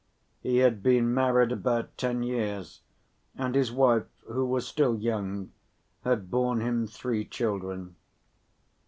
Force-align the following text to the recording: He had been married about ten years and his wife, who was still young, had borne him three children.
He 0.39 0.57
had 0.57 0.81
been 0.81 1.13
married 1.13 1.51
about 1.51 1.95
ten 1.95 2.23
years 2.23 2.81
and 3.35 3.53
his 3.53 3.71
wife, 3.71 4.07
who 4.25 4.47
was 4.47 4.67
still 4.67 4.97
young, 4.97 5.51
had 6.03 6.31
borne 6.31 6.59
him 6.59 6.87
three 6.87 7.23
children. 7.23 7.95